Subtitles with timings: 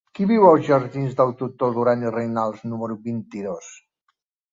[0.17, 3.69] Qui viu als jardins del Doctor Duran i Reynals número vint-i-dos?